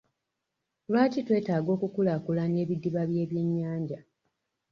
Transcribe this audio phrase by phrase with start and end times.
[0.89, 3.99] Lwaki twetaaga okukulaakulanya ebidiba by'ebyennyanja?